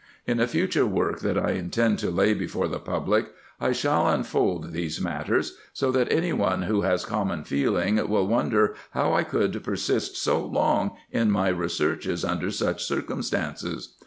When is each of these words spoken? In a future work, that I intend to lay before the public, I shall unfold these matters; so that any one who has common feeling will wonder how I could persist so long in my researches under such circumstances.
In 0.25 0.39
a 0.39 0.47
future 0.47 0.87
work, 0.87 1.19
that 1.19 1.37
I 1.37 1.51
intend 1.51 1.99
to 1.99 2.09
lay 2.09 2.33
before 2.33 2.67
the 2.67 2.79
public, 2.79 3.27
I 3.59 3.71
shall 3.71 4.07
unfold 4.07 4.71
these 4.71 4.99
matters; 4.99 5.55
so 5.73 5.91
that 5.91 6.11
any 6.11 6.33
one 6.33 6.63
who 6.63 6.81
has 6.81 7.05
common 7.05 7.43
feeling 7.43 7.97
will 8.09 8.25
wonder 8.25 8.73
how 8.95 9.13
I 9.13 9.23
could 9.23 9.63
persist 9.63 10.17
so 10.17 10.43
long 10.43 10.97
in 11.11 11.29
my 11.29 11.49
researches 11.49 12.25
under 12.25 12.49
such 12.49 12.83
circumstances. 12.83 13.93